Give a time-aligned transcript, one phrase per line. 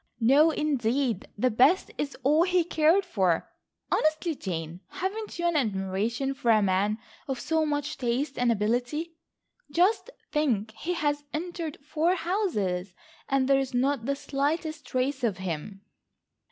[0.19, 3.47] "No, indeed, the best is all he cared for.
[3.91, 9.13] Honestly, Jane, haven't you an admiration for a man of so much taste and ability?
[9.69, 12.95] Just think, he has entered four houses
[13.29, 15.81] and there is not the slightest trace of him."